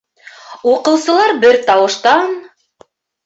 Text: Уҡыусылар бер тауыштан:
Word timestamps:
Уҡыусылар 0.69 1.35
бер 1.45 1.59
тауыштан: 1.69 2.35